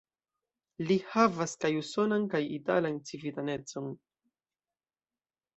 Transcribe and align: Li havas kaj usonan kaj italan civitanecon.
Li 0.91 0.95
havas 1.09 1.53
kaj 1.65 1.71
usonan 1.81 2.25
kaj 2.33 2.41
italan 2.57 2.97
civitanecon. 3.11 3.93